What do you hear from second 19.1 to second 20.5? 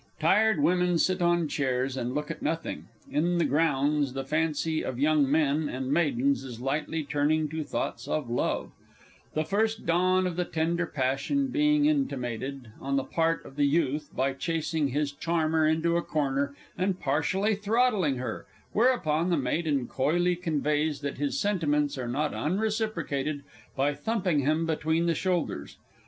the maiden coyly